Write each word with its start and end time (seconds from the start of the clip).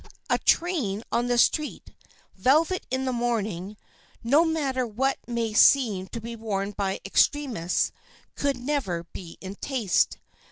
A 0.31 0.39
train 0.39 1.03
on 1.11 1.27
the 1.27 1.37
street, 1.37 1.91
velvet 2.35 2.87
in 2.89 3.05
the 3.05 3.13
morning, 3.13 3.77
no 4.23 4.43
matter 4.43 4.83
what 4.87 5.19
may 5.27 5.53
seem 5.53 6.07
to 6.07 6.19
be 6.19 6.35
worn 6.35 6.71
by 6.71 6.99
extremists, 7.05 7.91
could 8.33 8.57
never 8.57 9.03
be 9.03 9.37
in 9.41 9.53
taste. 9.57 10.17